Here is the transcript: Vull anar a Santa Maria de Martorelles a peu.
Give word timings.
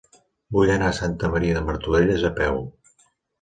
Vull 0.55 0.71
anar 0.75 0.87
a 0.93 0.95
Santa 0.99 1.29
Maria 1.35 1.59
de 1.59 1.61
Martorelles 1.67 2.27
a 2.31 2.33
peu. 2.41 2.59